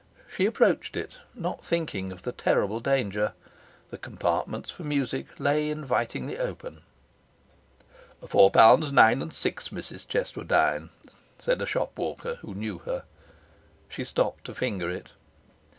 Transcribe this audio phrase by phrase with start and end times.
[0.27, 3.33] She approached it, not thinking of the terrible danger.
[3.91, 6.81] The compartments for music lay invitingly open.
[8.27, 10.89] 'Four pounds, nine and six, Mrs Cheswardine,'
[11.37, 13.03] said a shop walker, who knew her.
[13.89, 15.09] She stopped to finger it.